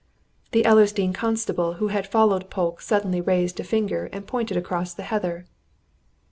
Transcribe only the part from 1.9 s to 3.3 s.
followed Polke suddenly